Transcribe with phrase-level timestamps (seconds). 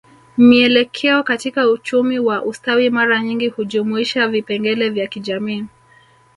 [0.37, 5.65] Mielekeo katika uchumi wa ustawi mara nyingi hujumuisha vipengele vya kijamii